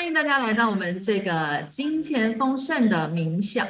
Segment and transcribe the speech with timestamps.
[0.00, 3.68] 欢迎大家来到我们这个金钱丰盛的冥想。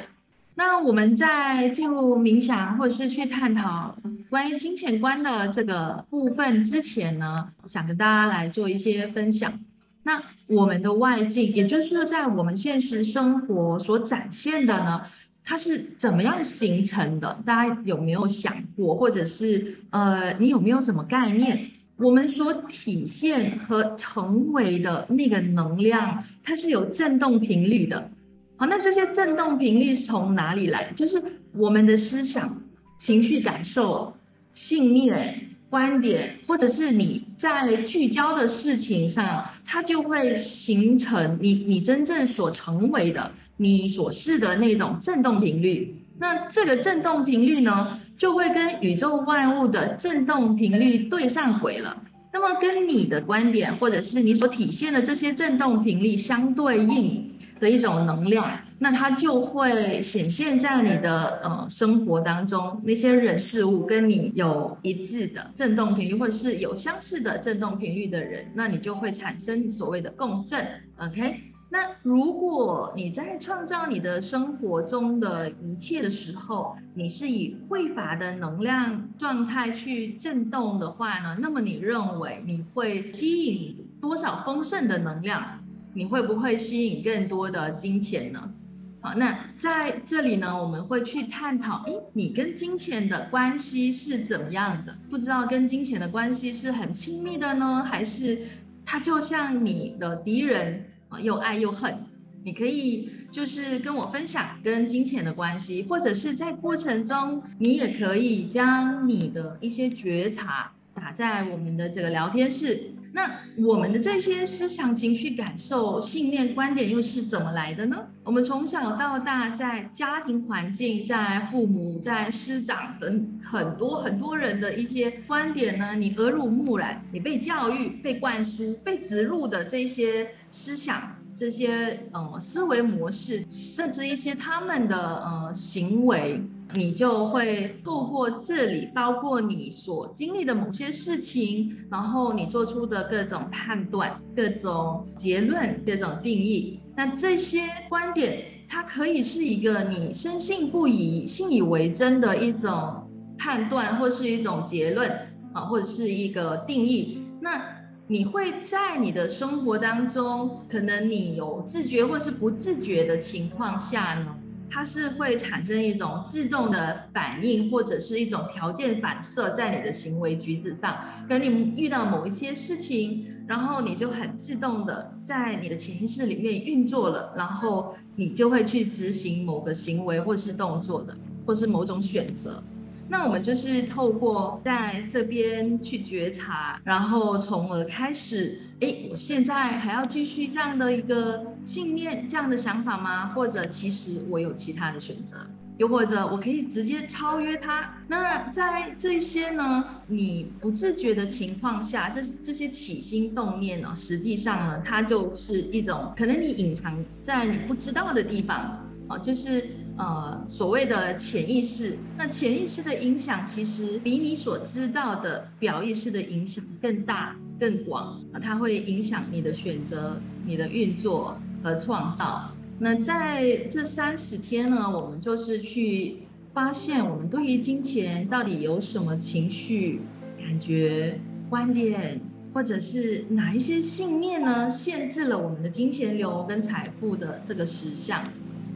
[0.55, 3.97] 那我们在进入冥想或者是去探讨
[4.29, 9.59] 关于金钱观的这个部分之前呢，想跟大家来做一些分享。
[10.03, 15.01] 那我们的外境，也就是在我们现实生活所展现的呢，
[15.43, 17.41] 它是怎么样形成的？
[17.45, 21.71] 大家有没有想过，或者是呃，你有没有什么概念？
[22.01, 28.11] 我们所体现和成为的那个能量，它是有振动频率的。
[28.57, 30.91] 好，那这些振动频率从哪里来？
[30.95, 31.21] 就是
[31.53, 32.63] 我们的思想、
[32.97, 34.17] 情绪、感受、
[34.51, 35.47] 信念。
[35.71, 45.95] 观点，或者是你在聚焦的事情上，它就会形成你你真正所成为的，你所示的那种振动频率。
[46.19, 52.03] 那这个振动频率呢，就会跟宇宙万物的振动频率对上轨了。
[52.31, 57.31] 那么跟你的观点，或者是你所体现的这些振动频率相对应。
[57.59, 70.65] 的一种能量，那它就会显现在你的呃生活当中，那些人事物跟你有一致的振动频率，或者是有相似的振动频率的人，那你就会产生所谓的共振。
[70.97, 85.63] OK，那如果你在创造你的生活中的一切的时候，你是以匮乏的能量状态去振动的话呢，那么你认为你会吸引多少丰盛的能量？
[85.93, 88.51] 你会不会吸引更多的金钱呢？
[88.99, 94.97] 好，那在这里呢，我们会去探讨，诶，你跟金钱的关系是怎么样的？
[95.09, 98.47] 不知道跟金钱的关系是很亲密的呢，还是
[98.85, 102.05] 它就像你的敌人又爱又恨？
[102.43, 112.93] 你可以就是跟我分享跟金钱的关系，或者是在过程中，你也可以将你的一些觉察打在我们的这个聊天室。
[113.13, 118.07] 那我们的这些思想、情绪、感受、信念、观点又是怎么来的呢？
[118.23, 136.41] 我们从小到大，在家庭环境、在父母、在师长等很多很多人的一些观点呢，你耳濡目染，你被教育、被灌输、被植入的这些思想、这些呃思维模式，甚至一些他们的呃行为。
[136.73, 146.79] 你就会透过这里，包括你所经历的某些事情，然后你做出的各种判断、各种结论、各种定义。
[146.95, 155.09] 那这些观点，它可以是一个你深信不疑、信以为真的一种判断，或是一种结论
[155.53, 157.23] 啊，或者是一个定义。
[157.41, 157.61] 那
[158.07, 164.35] 你会在你的生活当中，可能你有自觉或是不自觉的情况下呢？
[164.71, 170.97] 它是会产生一种自动的反应，或者是一种条件反射在你的行为举止上。
[171.27, 182.63] 跟你遇到某一些事情，然后你就很自动的在你的潜意识里面运作了，然后你就会去执行某个行为或是动作的，或是某种选择。
[183.11, 193.25] 那我们就是透过在这边去觉察，然后从而开始，哎，我现在还要继续这样的一个信念、这样的想法吗？
[193.35, 195.35] 或者其实我有其他的选择，
[195.77, 197.97] 又或者我可以直接超越它？
[198.07, 209.69] 那在这些呢，你不自觉的情况下，这这些起心动念呢，实际上呢，它就是一种可能你隐藏在你不知道的地方，啊，就是。
[209.97, 222.51] 呃，所谓的潜意识，那潜意识的影响其实比你所知道的表意识的影响更大、更广啊，它会影响你的选择、你的运作和创造。
[222.79, 230.01] 那在这三十天呢，我们就是去发现我们对于金钱到底有什么情绪、
[230.39, 232.21] 感觉、观点，
[232.53, 238.23] 或者是哪一些信念呢，限制了我们的金钱流跟财富的这个实相。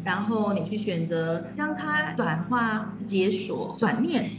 [0.05, 4.31] 然后你去选择将它转化、解锁、转念。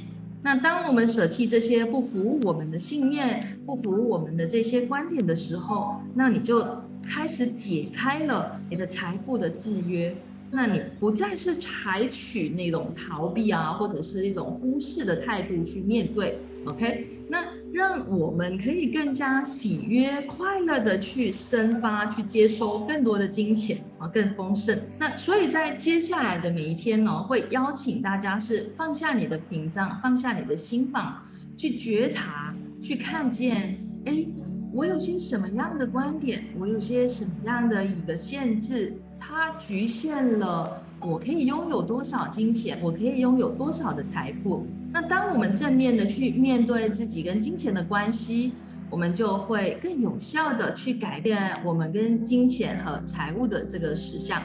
[0.42, 6.64] 那当我们舍弃这些不服务我们的信念、不服务我们的这些观点的时候，那你就
[7.02, 10.16] 开始解开了你的财富的制约。
[10.52, 16.38] 那你不再是采取那种逃避啊，或者是一种忽视的态度去面对。
[16.64, 17.44] OK，那
[17.76, 24.74] 让我们可以更加喜悦、快乐的去生发、去接收更多的金钱啊，更丰盛。
[24.98, 31.22] 那所以在接下来的每一天呢，会邀请大家是放下你的屏障，放下你的心房，
[31.54, 34.24] 去觉察、去看见，哎，
[34.72, 44.66] 我有些什么样的观点，我有些什么样的一个限制，它局限了我可以拥有多少金钱，我可以拥有多少的财富。
[44.96, 48.54] 那当我们正面的去面对自己跟金钱的关系，
[48.88, 54.42] 我们就会更有效的去改变我们跟金钱和财务的这个实相。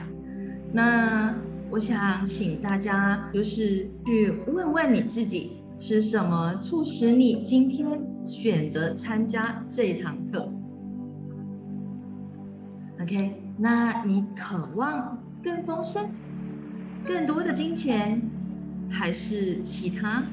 [0.73, 1.33] 那
[1.69, 7.87] 我想请大家就是去问问你自己，是什么促使你今天
[8.25, 10.51] 选择参加这一堂课
[13.01, 16.09] ？OK，那你渴望更丰盛、
[17.05, 18.21] 更多的金钱，
[18.91, 20.23] 还是其他？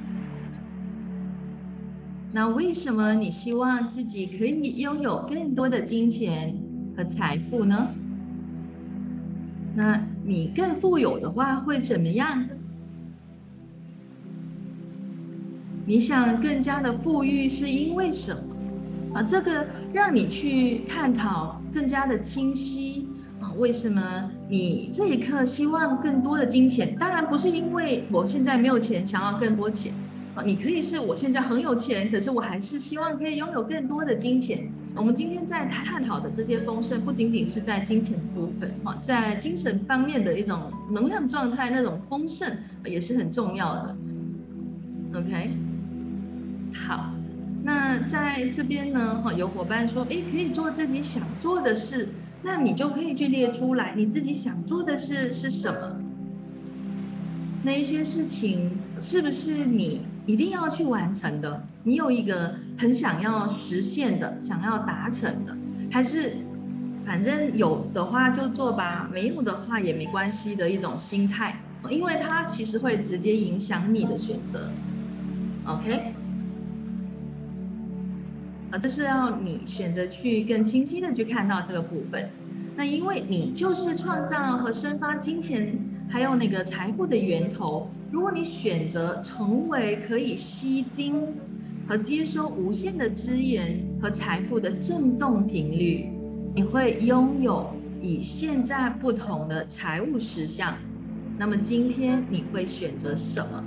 [2.32, 6.54] 那为什么你希望自己可以拥有更多的金钱
[6.94, 7.88] 和财富呢？
[9.74, 12.46] 那你更富有的话会怎么样？
[15.86, 18.56] 你想更加的富裕是因为什么？
[19.14, 23.08] 啊，这个让你去探讨更加的清晰
[23.40, 26.96] 啊，为什么你这一刻希望更多的金钱？
[26.96, 29.92] 当然不是因为我现在没有钱，想要更多钱
[30.34, 30.42] 啊。
[30.42, 34.72] 你可以是我现在很有钱，可是我还是希望可以拥有更多的金钱。
[34.96, 42.50] 我们今天在探讨的这些丰盛，不仅仅是在金钱部分，哈，在精神方面的一种能量状态，那种丰盛
[42.86, 43.96] 也是很重要的。
[45.14, 45.50] OK，
[46.72, 47.12] 好，
[47.62, 52.08] 那在这边呢，哈，有伙伴说，哎，可以做自己想做的事，
[52.42, 56.00] 那你就可以去列出来，你自己想做的事是什么？
[57.64, 58.70] 那一些事情
[59.00, 60.02] 是不是你？
[60.26, 65.56] 一定要去完成的，你有一个很想要实现的、想要达成的，
[65.90, 66.36] 还是
[67.06, 74.70] 反正有的话就做吧，没有的话也没关系的一种心态，因为它其实会直接影响你的选择。
[75.64, 76.12] OK，
[78.70, 82.30] 啊，这是要你选择去更清晰的去看到这个部分。
[82.76, 85.78] 那因为你就是创造和生发金钱。
[86.10, 91.22] 还有那个财富的源头，如果你选择成为可以吸金
[91.86, 96.08] 和接收无限的资源和财富的振动频率，
[96.54, 100.78] 你会拥有与现在不同的财务实相。
[101.36, 103.62] 那么今天你会选择什么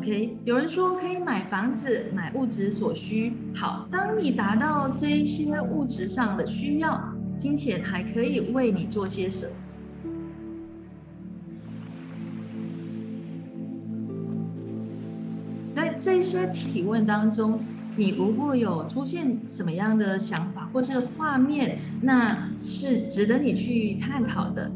[0.00, 3.34] ？OK，有人说可以买房子、买物质所需。
[3.54, 6.98] 好，当你达到这一些物质上的需要。
[7.38, 9.52] 金钱还可以为你做些什么？
[15.74, 17.64] 在这些提问当中，
[17.96, 24.70] 你如果有出现什么样的想法或是画面，那是值得你去探讨的。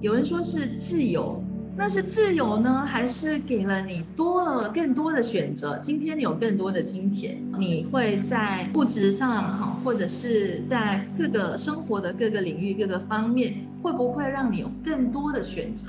[0.00, 1.42] 有人说是自由。
[1.78, 5.78] 那是自由呢，还是给了你多了更多的选择？
[5.82, 15.88] 今天你有更多的金钱，你会在物质上哈，或者是在各个生活的各个领域、各个方面，会不会让你有更多的选择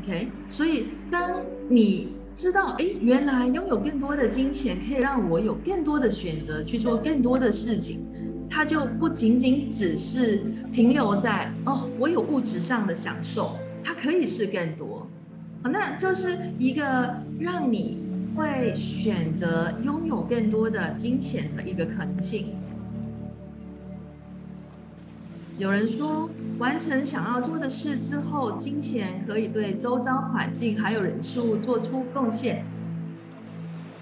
[0.00, 8.06] ？OK，所以当你知道，哎，原来拥有更多的金钱可以让我有更多的选择，去做更多的事情。
[8.48, 10.38] 它就不仅仅只是
[10.72, 15.06] 停留在哦，我有物质上的享受，它可以是更多，
[15.62, 17.98] 那就是一个让你
[18.34, 22.46] 会选择拥有更多的金钱的一个可能性。
[25.58, 26.28] 有人说，
[26.58, 32.64] 完成想要做的事之后，金钱可以对周遭环境还有人事物做出贡献。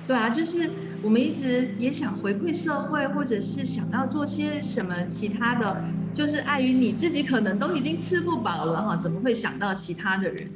[0.06, 0.70] 对啊，就是。
[1.04, 5.84] 我们一直也想回馈社会，或者是想要做些什么其他的，
[6.14, 10.48] 就是碍于你自己可能都已经吃不饱了哈，怎么会想到其他的人，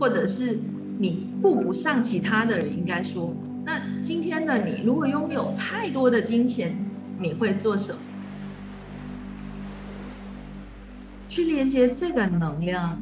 [0.00, 0.58] 或者是
[0.98, 2.76] 你顾不上其他的人？
[2.76, 3.32] 应该说，
[3.64, 6.76] 那今天的你如果拥有太多的金钱，
[7.20, 7.98] 你会做什么？
[11.28, 13.00] 去连接这个能量。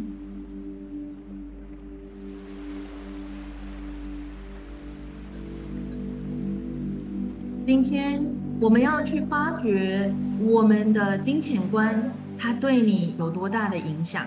[7.66, 8.24] 今天
[8.60, 14.24] 我们要去发掘我们的金钱观，它对你有多大的影响？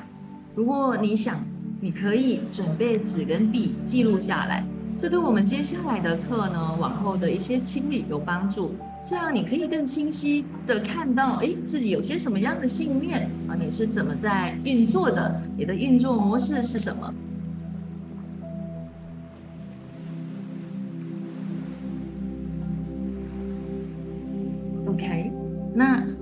[0.55, 1.41] 如果你想，
[1.79, 4.65] 你可以准备纸跟笔记录下来，
[4.97, 8.75] 这对我们接下来的课呢，往后的一些清理有帮助。
[9.05, 13.55] 这样你可以更清晰的看到，哎，自己有些什么样的信念啊？
[13.57, 15.41] 你是怎么在运作的？
[15.55, 17.13] 你的运作模式是什么？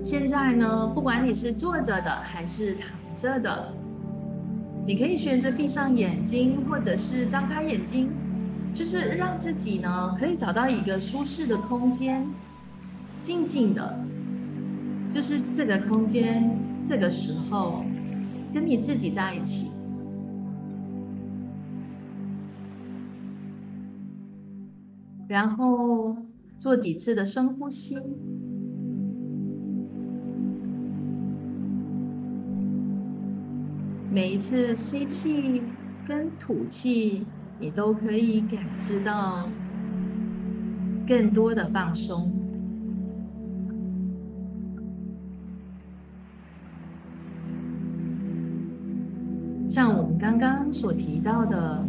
[0.08, 0.86] 现在呢？
[0.94, 3.74] 不管你是坐着的还是躺着的，
[4.86, 8.10] 你可以选择闭上眼睛，或者是张开眼睛，
[8.72, 12.26] 就是让自己呢可以找到一个舒适的空间，
[13.20, 14.02] 静静的，
[15.10, 17.84] 就是这个空间，这个时候
[18.54, 19.70] 跟你自己在一起。
[25.28, 26.16] 然后
[26.58, 27.98] 做几次的深呼吸。
[34.10, 35.62] 每一次吸气
[36.06, 37.26] 跟吐气，
[37.60, 39.48] 你都可以感知到
[41.06, 42.32] 更多的放松。
[49.68, 51.86] 像我们刚刚所提到的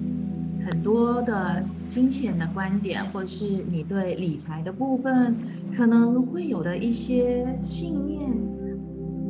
[0.66, 5.34] 很多的金钱的观点，或是你对理财的部分
[5.76, 8.30] 可能会有的一些信念，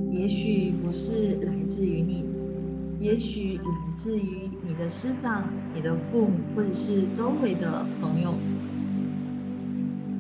[0.09, 2.25] 也许不是来自于你，
[2.99, 3.63] 也许来
[3.95, 8.33] 自于你的师长、你的父母，或者是周围的朋友，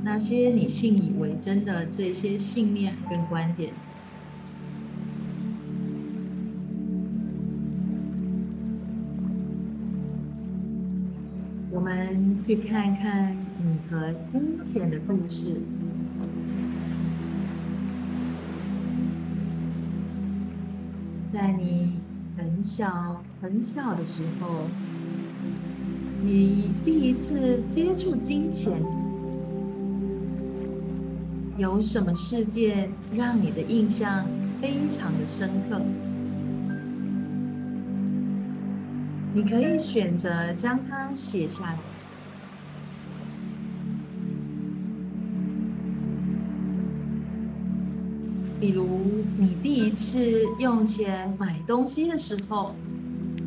[0.01, 3.73] 那些你信以为真的这些信念跟观点。
[11.69, 15.61] 我们去看看你和金钱的故事。
[21.31, 21.98] 在你
[22.59, 24.69] 很小很小的时候，
[26.21, 28.83] 你第一次接触金钱，
[31.57, 34.27] 有什么事件让你的印象
[34.61, 35.81] 非常的深刻？
[39.33, 41.79] 你可以选择将它写下来，
[48.59, 48.99] 比如
[49.37, 52.75] 你第一次用钱买东西的时候，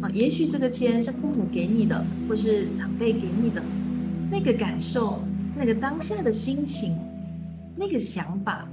[0.00, 3.62] 啊，也许这个钱是父母给你的，或是长辈给你的，
[4.30, 5.20] 那个感受，
[5.56, 6.96] 那个当下的心情，
[7.76, 8.66] 那个想法，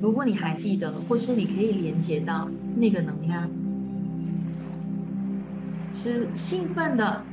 [0.00, 3.50] 如果你还记得，或是你可以连接到那个能量。
[5.92, 7.24] 是兴奋的、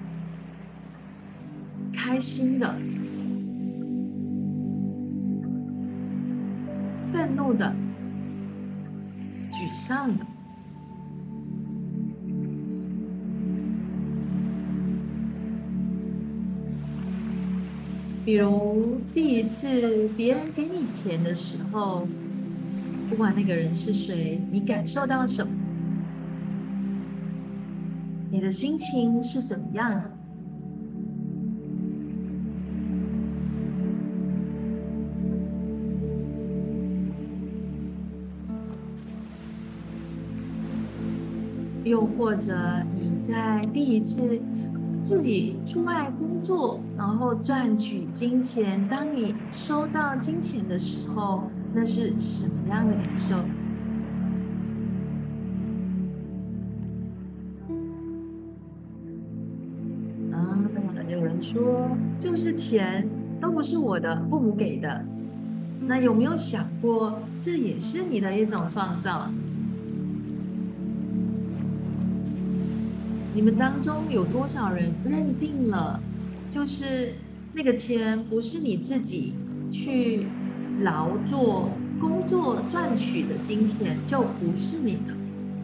[1.94, 2.74] 开心的、
[7.12, 7.76] 愤怒的、
[9.64, 10.26] 沮丧的。
[18.26, 22.08] 比如第一次别人给你钱的时候，
[23.10, 25.54] 不管那个人是谁，你感受到什么？
[28.32, 30.13] 你的心情是怎么样？
[41.94, 42.56] 又或者
[42.96, 44.42] 你在第一次
[45.04, 53.36] 自己出外工作，然后赚取金钱，当你收到金钱的时候，那是什么样的感受？
[60.32, 60.58] 啊，
[61.08, 63.08] 有人说就是钱
[63.40, 65.06] 都不是我的，父母给的。
[65.80, 69.30] 那有没有想过，这也是你的一种创造？
[73.36, 76.00] 你们当中有多少人认定了，
[76.50, 77.16] 就是
[77.54, 79.34] 那个钱不是你自己
[79.72, 80.30] 去
[80.78, 85.16] 劳作、工作赚取的金钱，就不是你的，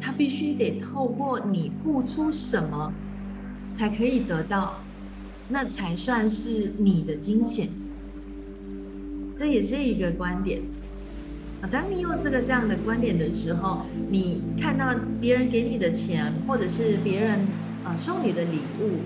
[0.02, 2.92] 它必须得透过你付出什么，
[3.72, 4.84] 才可以得到。
[5.52, 7.70] 那才算是你的金钱，
[9.36, 10.62] 这也是一个观点
[11.62, 11.70] 啊。
[11.72, 17.40] 当你用这个这样的观点的时候，你看到别人给你的钱，或者是别人
[17.84, 19.00] 呃送你的礼物，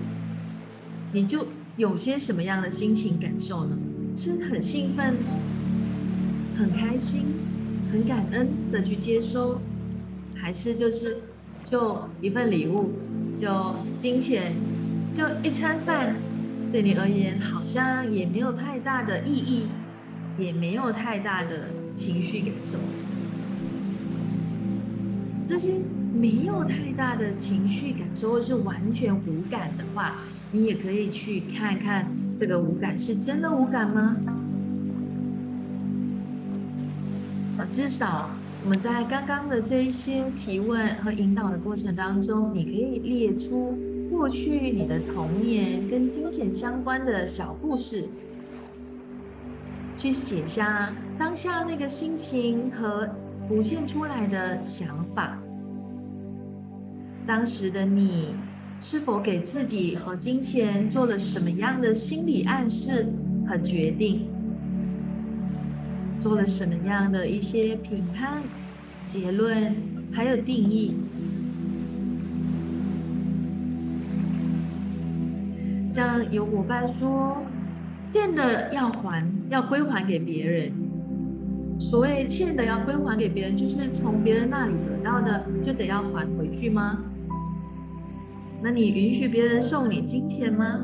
[1.12, 1.46] 你就
[1.76, 3.76] 有些什么样的心情感受呢？
[4.16, 5.14] 是很兴奋、
[6.56, 7.24] 很开心、
[7.90, 9.60] 很感恩的去接收，
[10.40, 11.20] 还是就是
[11.64, 12.92] 就一份礼物，
[13.36, 14.54] 就金钱，
[15.12, 16.14] 就一餐饭？
[16.70, 19.66] 对你而言，好像也没有太大的意义，
[20.38, 22.78] 也没有太大的情绪感受。
[25.46, 25.74] 这些
[26.14, 30.16] 没有太大的情绪感受，或是完全无感的话，
[30.52, 34.16] 你也可以去看看这个无感是真的无感吗？
[37.70, 38.30] 至少
[38.64, 43.78] 我们在刚刚的这一些提问和引导的过程当中，你可以列出。
[44.10, 48.08] 过去你的童年跟金钱相关的小故事，
[50.04, 53.08] 去写下当下那个心情和
[53.48, 55.38] 浮现出来的想法。
[57.26, 58.36] 当时的你
[58.82, 63.06] 是否给自己和金钱做了什么样的心理暗示
[63.46, 64.28] 和决定？
[66.20, 68.42] 做了什么样的一些评判、
[69.06, 69.74] 结论
[70.12, 70.94] 还有定义？
[75.94, 77.38] 像有伙伴说，
[78.14, 80.70] 欠的要还，要归还给别人。
[81.80, 86.96] 所谓欠的要归还给别人，就是从别人那里得到的，就得要还回去吗？
[88.62, 90.78] 那你允许别人送你金钱吗？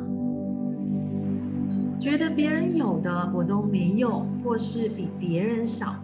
[2.01, 5.95] 觉得别人有的我都没有，或是比别人少？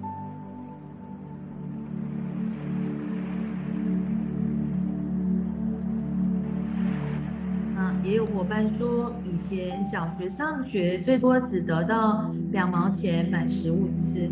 [8.06, 14.30] 也有伙伴说，以前小学上学最多只得到两毛钱买食物吃，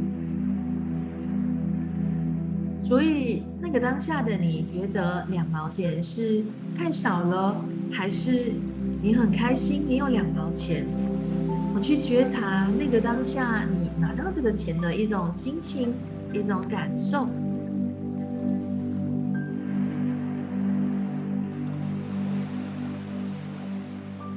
[2.87, 6.45] 所以那个当下的你觉得两毛钱是
[6.79, 8.53] 太少了，还是
[9.03, 10.87] 你很开心你有两毛钱？
[11.75, 15.93] 我去觉察那个当下你拿到这个钱的一种心情，
[16.33, 17.27] 一种感受。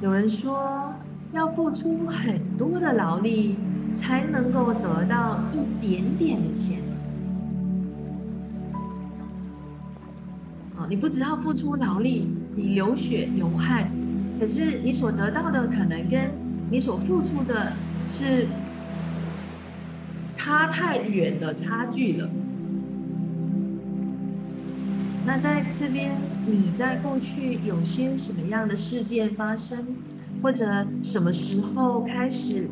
[0.00, 0.94] 有人说，
[1.32, 3.56] 要付出很多的劳力，
[3.94, 6.78] 才能够得到一点点的钱。
[10.76, 13.90] 哦，你不只要付出劳力，你流血流汗，
[14.38, 16.30] 可是你所得到的可能跟
[16.70, 17.72] 你所付出的
[18.06, 18.46] 是
[20.32, 22.30] 差太远的差距了。
[25.28, 26.10] 那在这边，
[26.46, 29.86] 你在过去有些什么样的事件发生，
[30.42, 32.66] 或者什么时候开始，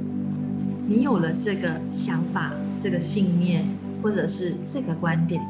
[0.89, 3.69] 你有了这个想法、这个信念，
[4.03, 5.43] 或者是这个观点？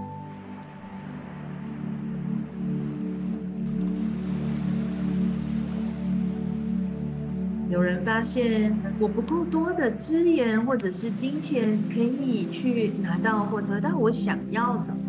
[7.71, 15.06] 有人发现我不够多的资源或者是金钱，可以去拿到或得到我想要的。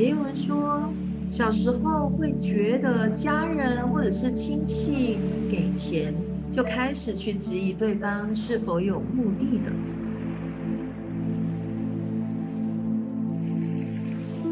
[0.00, 0.90] 也有人说，
[1.30, 5.18] 小时候会觉得家人或者是亲戚
[5.50, 6.14] 给钱，
[6.50, 9.70] 就开始去质疑对方是否有目的的。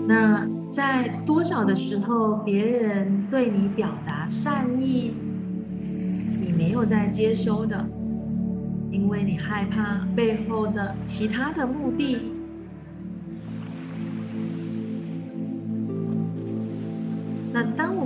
[0.07, 5.15] 那在多少的时候，别人对你表达善意，
[6.43, 7.87] 你没有在接收的，
[8.91, 12.38] 因为你害怕背后的其他的目的。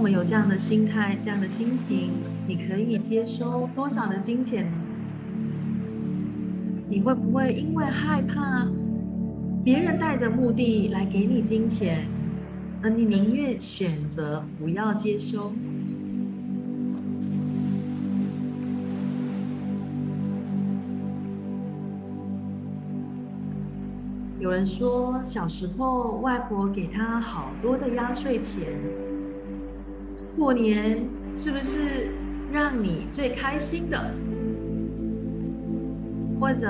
[0.02, 2.10] 我们有这样的心态、这样的心情，
[2.48, 4.72] 你可以接收多少的金钱呢？
[6.88, 8.66] 你会不会因为害怕
[9.62, 12.08] 别人带着目的来给你金钱，
[12.82, 15.52] 而你宁愿选择不要接收？
[24.40, 28.66] 有人说，小时候外婆给他好多的压岁钱。
[30.36, 30.98] 过年
[31.36, 32.08] 是不是
[32.50, 34.14] 让你最开心的？
[36.40, 36.68] 或者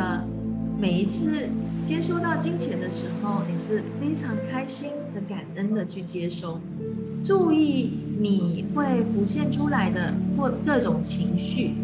[0.79, 1.49] 每一次
[1.85, 6.61] 接收到金钱的时候，你是非常开心的、感恩的去接收？
[7.23, 11.75] 注意你会浮现出来的或各种情绪、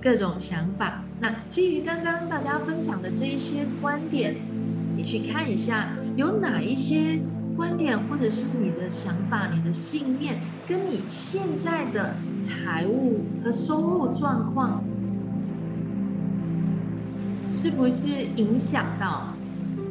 [0.00, 1.04] 各种想法。
[1.20, 4.34] 那基于刚刚大家分享的这一些观点，
[4.96, 7.20] 你去看一下有哪一些。
[7.56, 14.82] 观点或者是你的想法、你的信念，跟你现在的财务和收入状况，
[17.56, 17.92] 是不是
[18.36, 19.34] 影响到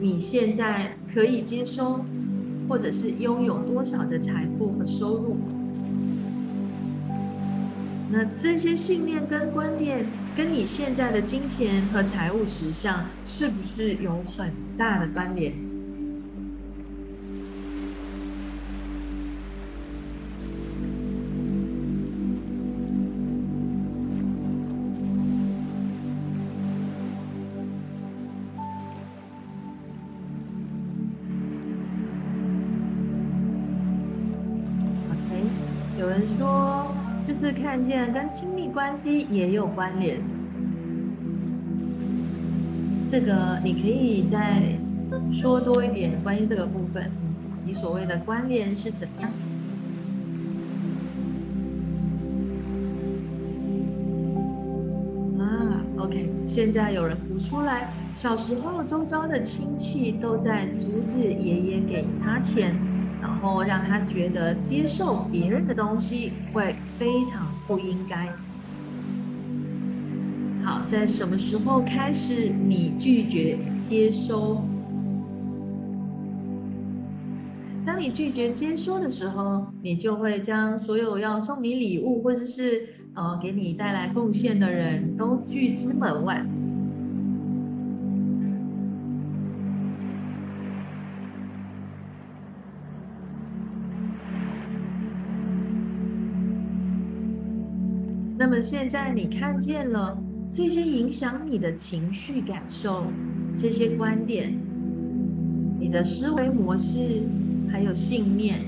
[0.02, 2.04] 你现在可以接收，
[2.67, 5.38] 或者是拥有多少的财富和收入？
[8.13, 15.71] 那这些信念跟观点，跟你现在的金钱和财务实相，是不是有很大的关联？
[37.72, 40.20] 看见跟亲密关系也有关联，
[43.06, 44.78] 这个你可以再
[45.32, 47.10] 说多一点关于这个部分，
[47.66, 49.32] 你所谓的关联是怎样？
[55.40, 62.76] 啊，OK，现在有人浮出来，小时候周遭的亲戚都在阻止爷爷给他钱。
[63.22, 68.28] 然后让他觉得接受别人的东西会非常不应该。
[70.62, 73.58] 好，在什么时候开始你拒绝
[73.90, 74.62] 接收？
[77.86, 86.46] 当你拒绝接收的时候，你就会将所有要送你礼物或者是呃给你带来贡献的人都拒之门外。
[98.62, 100.17] 现在你看见了
[100.52, 103.06] 这些影响你的情绪感受，
[103.58, 104.54] 这些观点，
[105.80, 107.24] 你的思维模式，
[107.71, 108.60] 还有信念，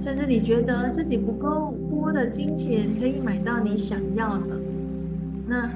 [0.00, 4.60] 甚至你觉得自己不够多的金钱可以买到你想要的，
[5.48, 5.68] 那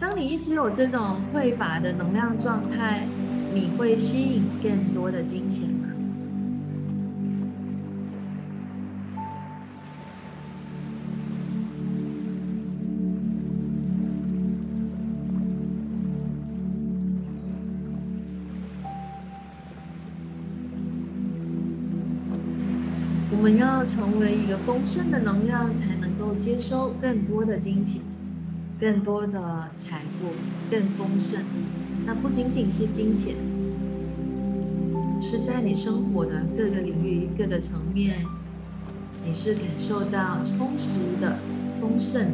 [0.00, 3.06] 当你一直有这种匮乏的能量状态，
[3.54, 5.77] 你会吸引更多的金钱。
[24.68, 28.02] 丰盛的能量，才能够接收更多的金钱、
[28.78, 30.28] 更多的财富、
[30.70, 31.42] 更丰盛。
[32.04, 33.34] 那不仅仅是金钱，
[35.22, 38.18] 是在你生活的各个领域、各个层面，
[39.24, 41.38] 你是感受到充实的、
[41.80, 42.28] 丰盛。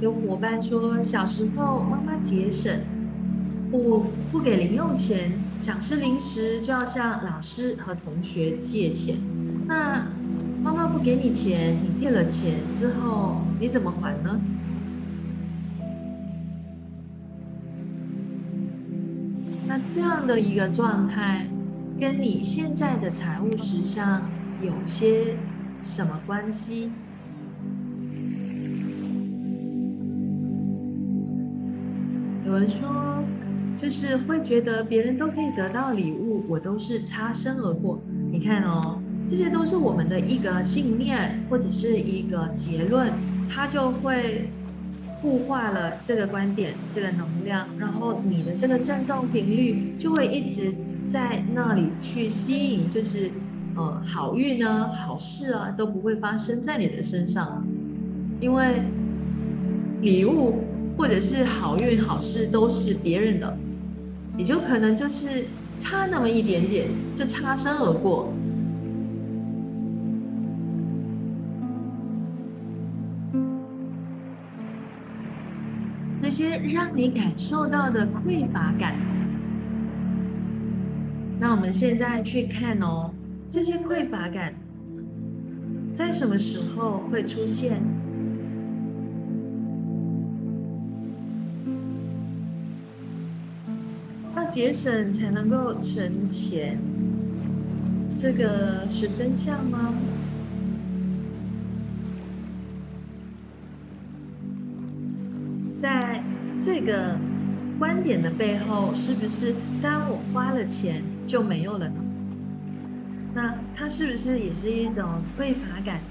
[0.00, 2.80] 有伙伴说，小时候妈妈节省，
[3.76, 9.16] 不不给零用钱，想吃零食就要向老师和同学借钱。
[9.66, 10.06] 那
[10.62, 14.40] 妈妈不给你钱，你借了钱之后，你怎么还呢？
[19.66, 21.46] 那这样的一个状态，
[22.00, 24.22] 跟你现在的财务实相
[24.62, 25.36] 有些
[25.82, 26.90] 什么关系？
[32.46, 33.15] 有人说，
[33.76, 38.00] 就是会觉得别人都可以得到礼物，我都是擦身而过。
[38.32, 43.12] 你看哦，这些都是我们的一个信念或者是一个结论，
[43.50, 44.48] 它就会
[45.20, 50.72] 固化了这个观点、这个能量，然后你的这个振动频率就会一直
[51.06, 53.30] 在那里去吸引，就是
[53.76, 57.62] 呃好运呢、好事啊都不会发生在你的身上，
[58.40, 58.82] 因为
[60.00, 60.64] 礼物。
[60.98, 63.54] 或者是好运好事都是别人的，
[64.36, 65.46] 也就可能就是
[65.78, 68.32] 差那么一点点，就擦身而过。
[76.18, 78.94] 这些让你感受到的匮乏感，
[81.38, 83.10] 那我们现在去看哦，
[83.48, 84.54] 这些匮乏感
[85.94, 87.80] 在什么时候会出现？
[94.48, 96.78] 节省才能够存钱，
[98.16, 99.92] 这个是真相吗？
[105.76, 106.22] 在
[106.58, 107.18] 这个
[107.78, 111.94] 观点的背后，是不是当我花了钱就没有了呢？
[113.34, 115.04] 那它是不是也是一种
[115.38, 116.05] 匮乏感？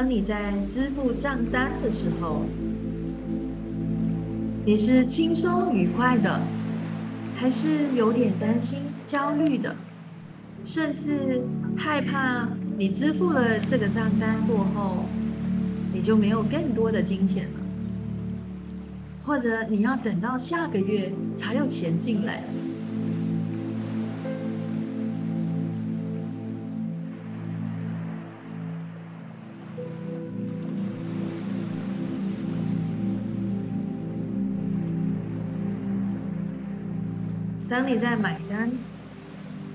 [0.00, 2.40] 当你在支付账单的时候，
[4.64, 6.40] 你是轻松愉快的，
[7.36, 9.76] 还是有点担心、焦虑的，
[10.64, 11.42] 甚至
[11.76, 15.04] 害怕你支付了这个账单过后，
[15.92, 17.60] 你就没有更多的金钱了，
[19.22, 22.42] 或者你要等到下个月才有钱进来？
[37.80, 38.84] 当你在买单，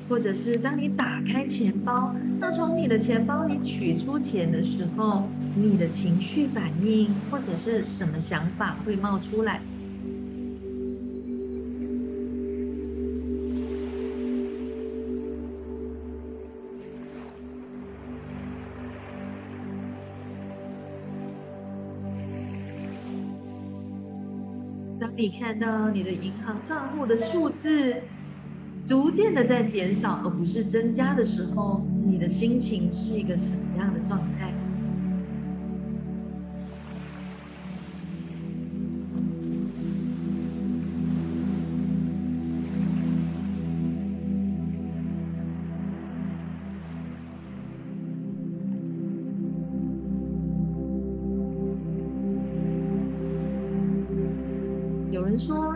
[0.07, 9.65] 或者是当你打开钱包，要从你的钱包里取出钱的时候，你的情绪反应或者是什么想法会冒出来？
[25.25, 28.03] 你看到你的银行账户的数字
[28.85, 34.64] 逐渐的在减少，而不是增加的时候，你的心情是一个什么样的状态？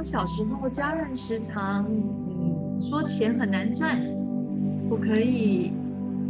[0.09, 3.95] 小时候家人时常嗯说钱很难赚，
[4.89, 5.71] 不可以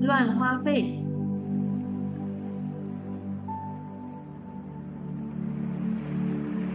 [0.01, 0.99] 乱花费。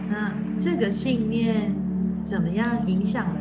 [0.09, 1.71] 那这个信念
[2.23, 3.35] 怎么样影响了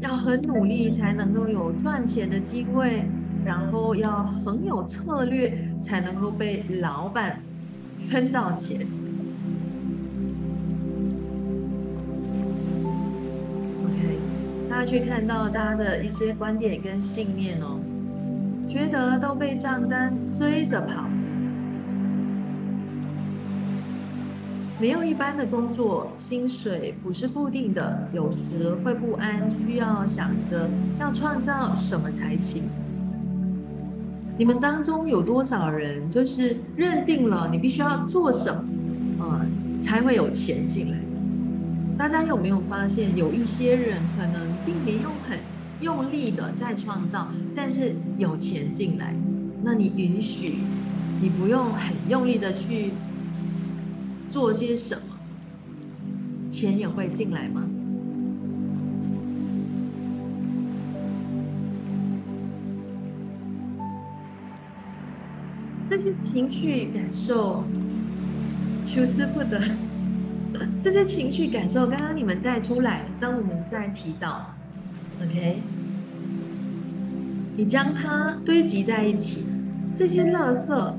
[0.00, 0.02] 你？
[0.02, 3.04] 要很努力才能够有赚钱的机会，
[3.44, 7.40] 然后要很有策略才能够被老板
[8.10, 8.86] 分到钱。
[13.84, 14.18] OK，
[14.68, 17.78] 大家去看到大家的一些观点跟信念哦，
[18.68, 21.04] 觉得都被账单追着跑。
[24.80, 32.62] 没有一般的工作，薪水不是固定的，有时会不安，需要想着要创造什么才行。
[34.38, 38.64] 你们当中有多少人就是认定了你必须要做什么，
[39.18, 40.96] 呃，才会有钱进来？
[41.98, 45.40] 大家有没有发现，有一些人可能并没有很
[45.80, 49.12] 用力的在创造，但是有钱进来？
[49.64, 50.58] 那你允许
[51.20, 52.92] 你不用很用力的去？
[54.30, 55.00] 做些什么，
[56.50, 57.62] 钱也会进来吗？
[66.00, 67.64] 这些情绪感受，
[68.86, 69.60] 求之不得。
[70.80, 74.54] 这些情绪感受，刚刚你们带出来，当我们在提到
[75.20, 75.58] ，OK，
[77.56, 79.42] 你将它堆积在一起，
[79.98, 80.92] 这些垃圾。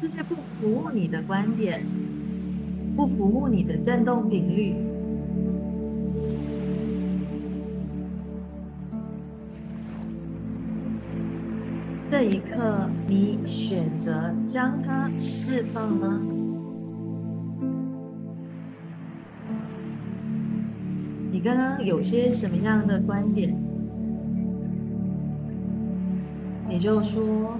[0.00, 1.84] 这些不服务你的观点，
[2.96, 4.74] 不服务你的振动频率，
[12.14, 16.20] 这一刻你选择将它释放吗？
[21.32, 23.52] 你刚刚有些什么样的观点？
[26.68, 27.58] 你就说。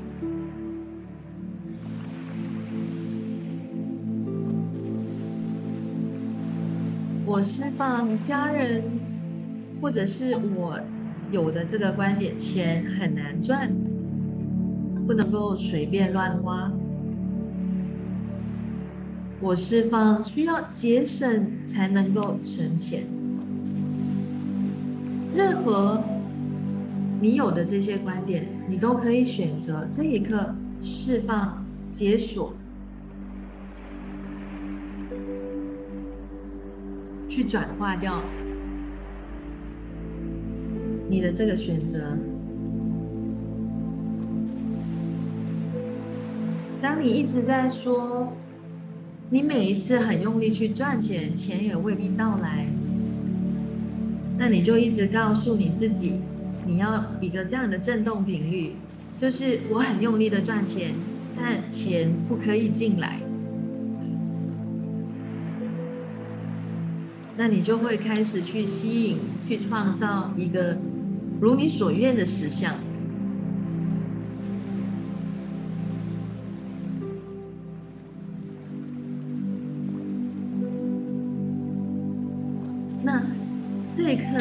[7.26, 8.84] 我释放家人，
[9.82, 10.78] 或者是我
[11.32, 13.68] 有的这个观点，钱很难赚，
[15.06, 16.70] 不能够随便乱花。
[19.40, 23.04] 我释放需要节省才能够存钱。
[25.34, 26.02] 任何
[27.20, 32.52] 你有的这些观点，你都可以选择这一刻释放、解锁。
[37.28, 38.22] 去转化掉
[41.08, 42.16] 你的这个选择。
[46.84, 48.34] 当你一直在说，
[49.30, 52.66] 你每一次很用力去赚钱，钱也未必到来，
[54.36, 56.20] 那你就一直告诉你自己，
[56.66, 58.74] 你要一个这样的振动频率，
[59.16, 60.94] 就是我很用力的赚钱，
[61.34, 63.18] 但钱不可以进来。
[67.38, 70.76] 那你就会开始去吸引、去创造一个
[71.40, 72.74] 如你所愿的实相。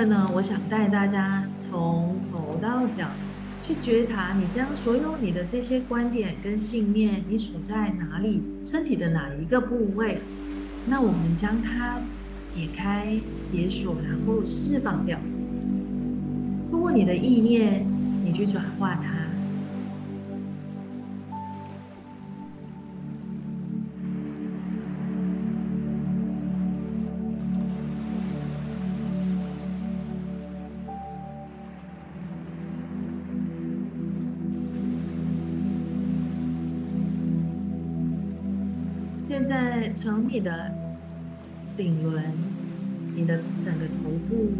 [0.05, 3.07] 呢，我想带大家从头到脚
[3.61, 10.19] 去觉察，你将所有你的这些观点跟信念，你处在哪里，身体的哪一个部位？
[10.87, 11.99] 那我们将它。
[12.45, 13.19] 解开、
[13.51, 15.17] 解锁，然后释放掉。
[16.69, 17.83] 通过你的意念，
[18.23, 19.22] 你去转化它。
[39.95, 40.71] 从你的。
[41.75, 42.23] 顶轮，
[43.15, 44.51] 你的整个头部，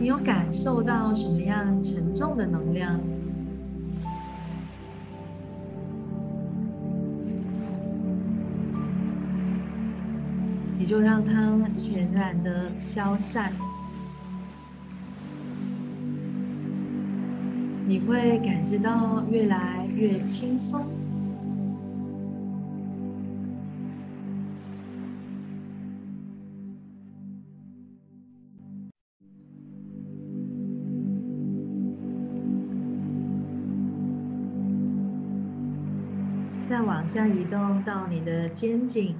[0.00, 2.98] 你有感受到什么样沉重的能量？
[10.78, 13.52] 你就让它全然的消散，
[17.86, 21.01] 你会感知到越来越轻松。
[37.12, 39.14] 下移动到你的肩颈。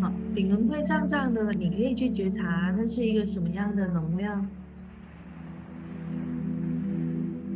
[0.00, 4.46] 好，顶轮会胀胀的，你可以去觉察那是一个什么样的能量。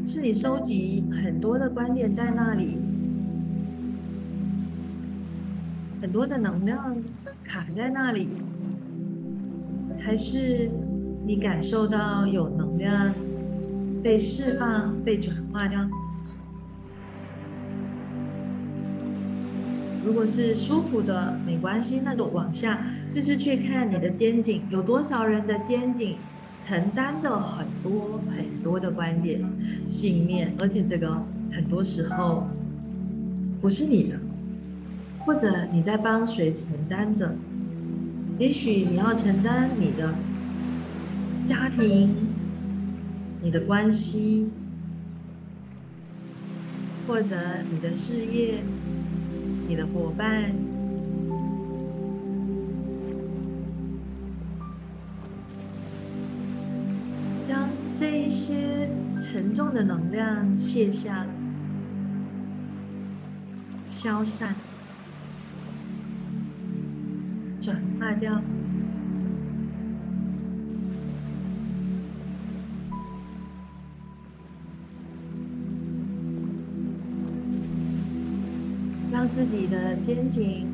[0.04, 2.76] 是你收集很多的观点在那里，
[6.02, 6.94] 很多的能量
[7.42, 8.28] 卡在那里，
[9.98, 10.70] 还是
[11.24, 13.14] 你感受到有能量
[14.02, 15.88] 被释放、被转化掉？
[20.04, 22.78] 如果是舒服的，没关系，那就往下，
[23.14, 26.16] 就是去看你的肩颈，有多少人的肩颈？
[26.64, 29.40] 承担的很多很多的观点、
[29.84, 32.46] 信念，而且这个很多时候
[33.60, 34.16] 不是你的，
[35.18, 37.34] 或者你在帮谁承担着？
[38.38, 40.14] 也许你要承担你的
[41.44, 42.14] 家庭、
[43.42, 44.46] 你的关系，
[47.08, 47.36] 或者
[47.72, 48.62] 你的事业、
[49.72, 50.52] 你的伙伴。
[57.94, 61.26] 这一些沉重的能量卸下了、
[63.88, 64.56] 消散、
[67.60, 68.42] 转化掉，
[79.32, 80.68] 自己的肩颈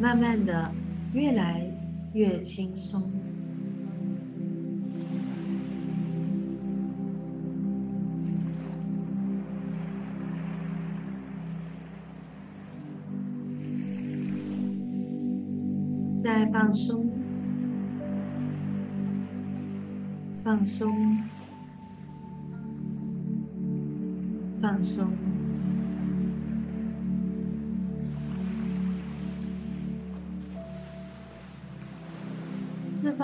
[0.00, 0.72] 慢慢的
[1.12, 1.62] 越来
[2.14, 3.12] 越轻松。
[16.16, 17.10] 再放松，
[20.42, 21.18] 放松，
[24.62, 25.12] 放松，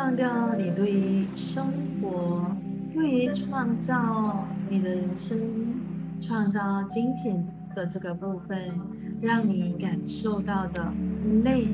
[0.08, 1.66] 忘掉你对于生
[2.00, 2.50] 活、
[2.94, 5.38] 对于创造你的人生、
[6.18, 8.72] 创造今天的这个部分，
[9.20, 10.90] 让你感受到的
[11.44, 11.66] 累。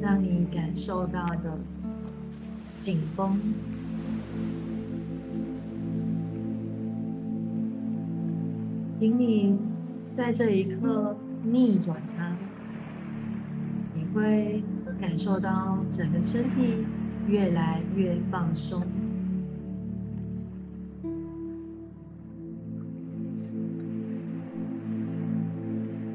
[0.00, 1.58] 让你感受到的
[2.78, 3.36] 紧绷，
[8.92, 9.58] 请你
[10.16, 12.36] 在这一刻逆转它，
[13.94, 14.62] 你会
[15.06, 16.82] 感受到整个身体
[17.28, 18.80] 越来越放松。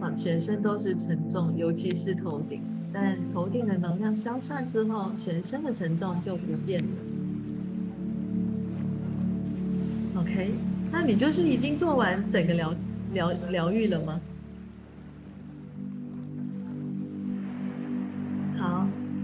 [0.02, 2.64] 啊，全身都是沉重，尤其是头顶。
[2.92, 6.90] 但头顶的能量消散之后，全身的沉重就不见了。
[10.16, 10.50] OK，
[10.92, 12.74] 那你就是已经做完整个疗
[13.14, 14.20] 疗疗愈了吗？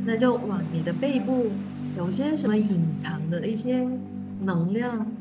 [0.05, 1.57] 那就往你的背部
[1.95, 3.79] 有些什么隐藏的一些
[4.41, 5.11] 能量，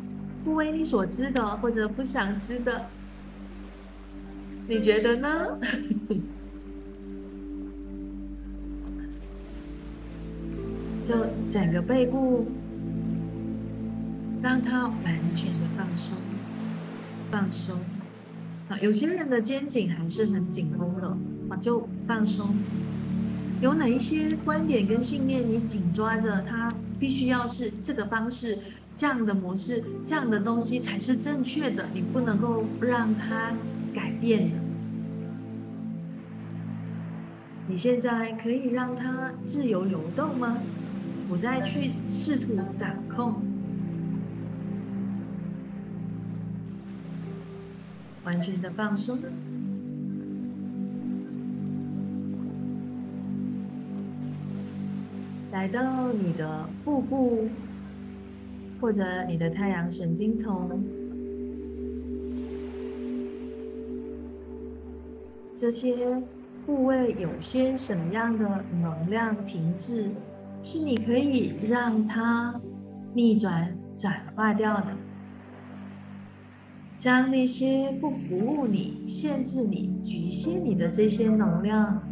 [0.44, 2.90] 不为你所知的或者不想知的，
[4.68, 5.58] 你觉得呢？
[11.02, 11.14] 就
[11.46, 12.46] 整个背部，
[14.42, 16.18] 让它完全的放松，
[17.30, 18.00] 放松。
[18.68, 21.08] 啊，有些人的肩颈还是很紧绷的，
[21.48, 22.93] 啊，就放松。
[23.64, 28.59] 有哪一些观点跟信念你紧抓着，它必须要是这个方式、
[28.94, 33.55] 这样的模式、这样的东西才是正确的，你不能够让它
[33.94, 34.59] 改变的。
[37.66, 40.59] 你现在可以让它自由流动吗？
[41.27, 43.37] 不再去试图掌控，
[48.25, 49.19] 完全的放松，
[55.55, 57.48] 来到你的腹部
[58.81, 60.83] 或者你的太阳神经丛，
[65.57, 66.21] 这些
[66.67, 70.11] 部位有些什么样的能量停滞？
[70.65, 72.61] 是你可以让它
[73.15, 74.88] 逆转、转化掉的，
[76.98, 82.02] 将那些不服务你、限制你、局限你的这些能量，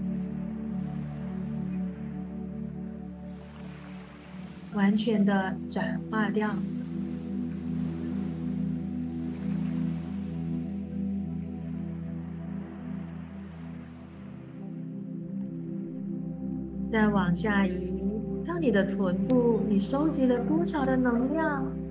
[4.75, 6.51] 完全的转化掉。
[16.91, 17.93] 再往下移。
[18.45, 21.82] 到你的臀部，你收集了多少的能量？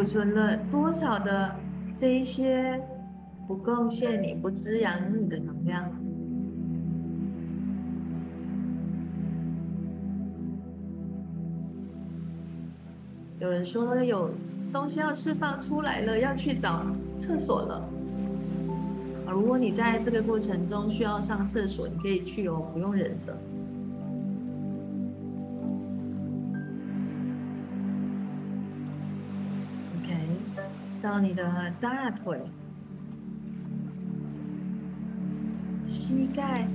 [0.00, 1.54] 储存了多少的
[1.94, 2.80] 这一些
[3.46, 5.90] 不贡献你、不滋养你的能量？
[13.40, 14.30] 有人说有
[14.72, 16.86] 东西要释放出来了，要去找
[17.18, 17.86] 厕所了。
[19.30, 23.36] 如果你在这个过程中需要上厕所，你可以去哦，不用忍着。
[31.10, 32.40] 到你的大腿、
[35.84, 36.68] 膝盖。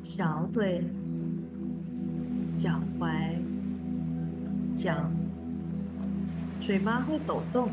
[0.00, 0.82] 小腿、
[2.56, 3.36] 脚踝、
[4.74, 4.94] 脚，
[6.58, 7.68] 嘴巴会抖动，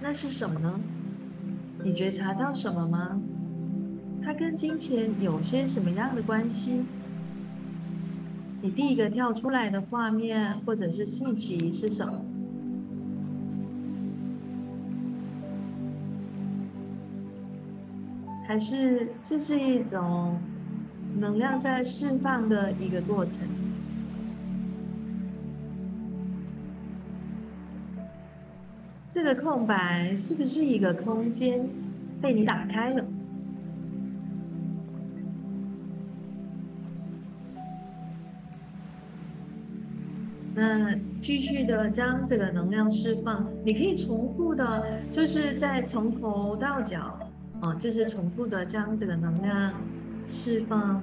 [0.00, 0.78] 那是什么呢？
[1.82, 3.20] 你觉察到什么吗？
[4.22, 6.84] 它跟金钱有些什么样的关系？
[8.64, 12.24] 你第一个跳出来的画面或者是信息是什么？
[18.46, 20.38] 还是这是一种？
[21.16, 23.38] 能量在释放的一个过程，
[29.08, 31.68] 这个空白是不是一个空间
[32.20, 33.04] 被你打开了？
[40.54, 47.18] 那继续的将这个能量释放，你可以重复的，就是在从头到脚，
[47.60, 49.72] 啊，就是重复的将这个能量。
[50.26, 51.02] 释放、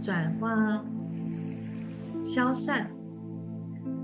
[0.00, 0.84] 转化、
[2.24, 2.90] 消散。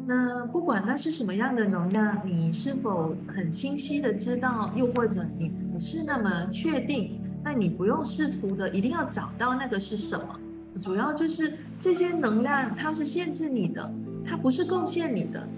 [0.07, 4.73] 那不管那是什么样的能量，你是否很清晰的知道？
[4.77, 7.21] 又或者你不是那么确定？
[7.43, 10.39] 那你不用试图的一定要找到那个是什么。
[10.81, 13.93] 主要就是这些能量，它是限制你的，
[14.25, 15.49] 它不是贡献你的。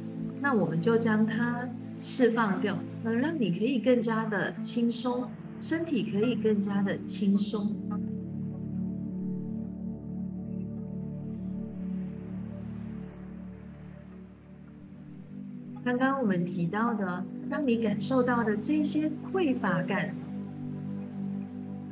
[0.40, 1.68] 那我们就将它
[2.00, 5.28] 释放掉，能让你可以更加的轻松，
[5.60, 7.74] 身体可以更加的轻松。
[15.84, 20.14] 刚刚我们提到的，让你感受到的这些匮乏感，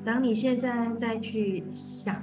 [0.02, 2.22] 当你现在再去想，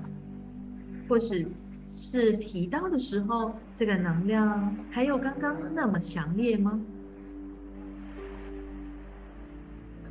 [1.07, 1.45] 或是
[1.91, 6.79] 是提到的时候，这个能量还有刚刚那么强烈吗？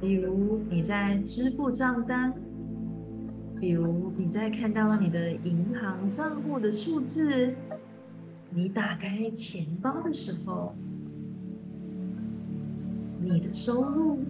[0.00, 2.34] 比如你在支付账单，
[3.60, 7.54] 比如你在看到你的银行账户的数字，
[8.50, 10.74] 你打开钱包的时候。
[13.20, 14.20] 你的收入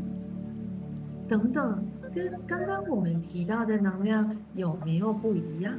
[1.29, 1.85] 等等，
[2.15, 5.75] 跟刚刚我们提到的能量有没有不一样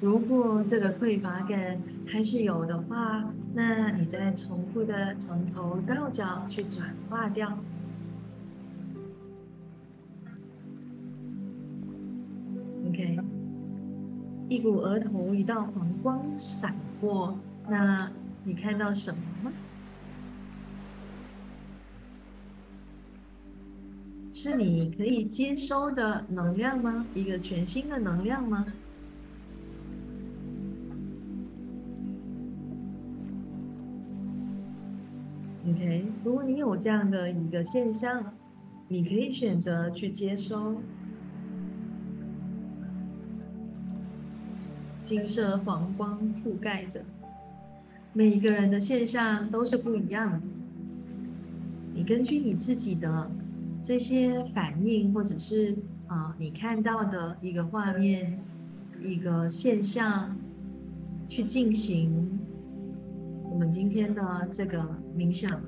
[0.00, 7.58] 如果这个匮乏感还是有的话，那你再重复的从头到脚去转化掉。
[12.88, 13.18] OK。
[14.48, 17.36] 一股额头一道黄光闪过，
[17.68, 18.12] 那
[18.44, 19.52] 你看到什么吗？
[24.30, 27.06] 是你可以接收的能量吗？
[27.14, 28.66] 一个全新的能量吗
[35.76, 38.32] ？OK，如果你有这样的一个现象，
[38.88, 40.76] 你可以选择去接收。
[45.02, 47.04] 金色黄光覆盖着
[48.12, 50.40] 每一个人的现象都是不一样的。
[51.94, 53.30] 你根据你自己的
[53.82, 55.76] 这些反应，或者是
[56.08, 58.40] 啊你看到的一个画面、
[59.00, 60.36] 一个现象，
[61.28, 62.40] 去进行
[63.50, 64.84] 我们今天的这个
[65.16, 65.60] 冥想。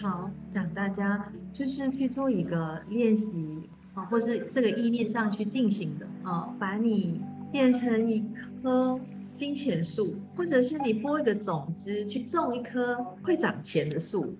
[0.00, 7.20] 好，让大家就是去做一个练习啊，或是这个意念上去进行的啊，把你
[7.52, 8.24] 变成一
[8.62, 8.98] 棵
[9.32, 14.34] 金钱树，或者是你播一个种子去种一棵会长钱的树，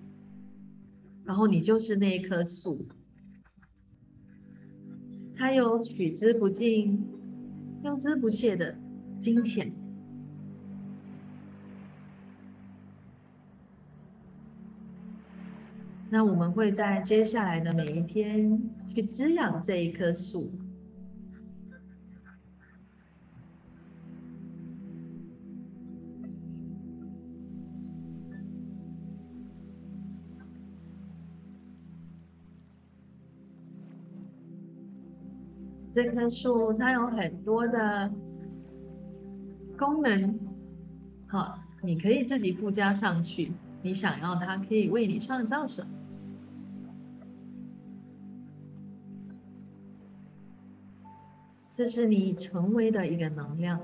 [1.24, 2.86] 然后你就是那一棵树，
[5.42, 7.04] 它有取之不尽、
[7.82, 8.76] 用之不竭的
[9.18, 9.72] 金钱。
[16.08, 20.48] 那我们会在接下来的每一天去滋养这一棵树。
[35.92, 38.10] 这棵树它有很多的
[39.78, 40.40] 功能，
[41.28, 43.52] 好，你可以自己附加上去。
[43.82, 45.88] 你想要它可以为你创造什么？
[51.74, 53.78] 这是你成为的一个能量。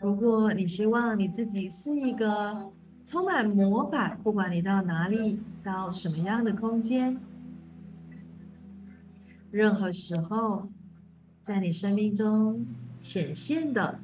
[0.00, 2.72] 如果你希望你自己是一个
[3.10, 7.18] 充满魔法，不管你到哪里，到什么样的空间，
[9.50, 10.68] 任何时候，
[11.42, 13.98] 在你生命中显现的，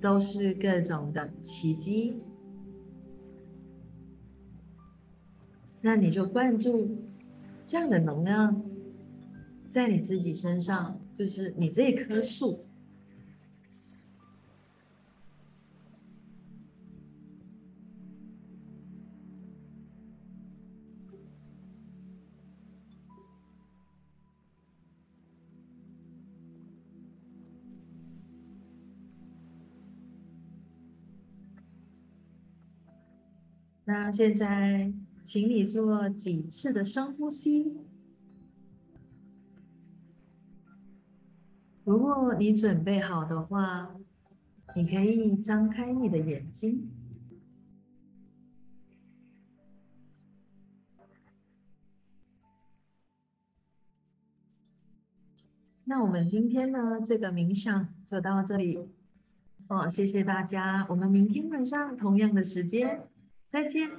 [0.00, 2.18] 都是各种的奇迹。
[5.82, 6.96] 那你就关注
[7.66, 8.62] 这样的能量，
[9.68, 12.64] 在你自己身上，就是你这棵树。
[33.88, 34.92] 那现在。
[35.24, 37.76] 请你做几次的深呼吸。
[41.84, 43.94] 如果你准备好的话，
[44.74, 46.88] 你可以张开你的眼睛。
[55.84, 58.88] 那我们今天呢，这个冥想就到这里。
[59.66, 63.02] 哦，谢谢大家，我们明天晚上同样的时间
[63.50, 63.97] 再见。